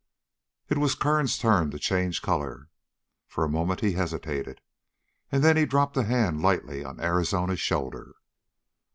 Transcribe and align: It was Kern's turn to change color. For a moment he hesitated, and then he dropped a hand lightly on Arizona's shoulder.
It 0.67 0.79
was 0.79 0.95
Kern's 0.95 1.37
turn 1.37 1.69
to 1.69 1.77
change 1.77 2.23
color. 2.23 2.69
For 3.27 3.43
a 3.43 3.47
moment 3.47 3.81
he 3.81 3.91
hesitated, 3.91 4.59
and 5.31 5.43
then 5.43 5.55
he 5.57 5.67
dropped 5.67 5.95
a 5.95 6.05
hand 6.05 6.41
lightly 6.41 6.83
on 6.83 6.99
Arizona's 6.99 7.59
shoulder. 7.61 8.15